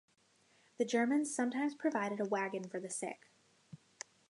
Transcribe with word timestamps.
The 0.79 0.85
Germans 0.85 1.31
sometimes 1.31 1.75
provided 1.75 2.19
a 2.19 2.25
wagon 2.25 2.67
for 2.67 2.79
the 2.79 2.89
sick. 2.89 3.27